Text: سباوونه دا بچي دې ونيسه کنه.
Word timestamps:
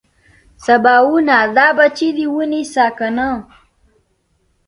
سباوونه 0.65 1.37
دا 1.57 1.67
بچي 1.77 2.09
دې 2.17 2.25
ونيسه 2.35 2.85
کنه. 2.97 3.29